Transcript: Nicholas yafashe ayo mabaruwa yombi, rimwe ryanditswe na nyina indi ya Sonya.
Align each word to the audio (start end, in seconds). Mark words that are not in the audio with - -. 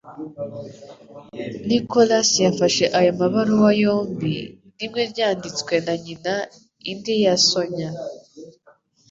Nicholas 1.69 2.29
yafashe 2.45 2.85
ayo 2.99 3.11
mabaruwa 3.19 3.69
yombi, 3.83 4.35
rimwe 4.79 5.01
ryanditswe 5.11 5.73
na 5.85 5.93
nyina 6.03 6.33
indi 6.91 7.13
ya 7.23 7.35
Sonya. 7.49 7.89